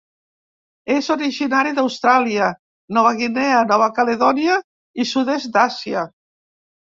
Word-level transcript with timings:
És 0.93 1.09
originari 1.15 1.73
d'Austràlia, 1.79 2.47
Nova 2.99 3.11
Guinea, 3.19 3.59
Nova 3.73 3.91
Caledònia 3.99 4.57
i 4.61 5.05
el 5.05 5.11
sud-est 5.13 5.53
d'Àsia. 5.59 6.09